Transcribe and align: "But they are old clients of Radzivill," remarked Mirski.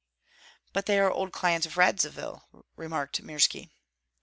"But 0.73 0.87
they 0.87 0.97
are 0.99 1.11
old 1.11 1.31
clients 1.31 1.67
of 1.67 1.77
Radzivill," 1.77 2.41
remarked 2.75 3.21
Mirski. 3.21 3.69